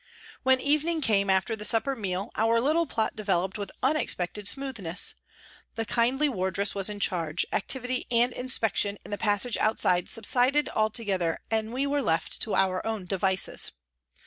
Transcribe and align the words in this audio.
When 0.41 0.59
evening 0.59 1.01
came 1.01 1.29
after 1.29 1.55
the 1.55 1.63
supper 1.63 1.95
meal 1.95 2.31
our 2.35 2.59
little 2.59 2.87
plot 2.87 3.15
developed 3.15 3.59
with 3.59 3.71
unexpected 3.83 4.47
smoothness. 4.47 5.13
The 5.75 5.85
kindly 5.85 6.27
wardress 6.27 6.73
was 6.73 6.89
in 6.89 6.99
charge, 6.99 7.45
activity 7.53 8.07
and" 8.09 8.33
in 8.33 8.47
spection" 8.47 8.97
in 9.05 9.11
the 9.11 9.19
passage 9.19 9.57
outside 9.57 10.09
subsided 10.09 10.69
altogether 10.69 11.39
and 11.51 11.71
we 11.71 11.85
were 11.85 12.01
left 12.01 12.41
to 12.41 12.55
our 12.55 12.83
own 12.83 13.05
devices. 13.05 13.73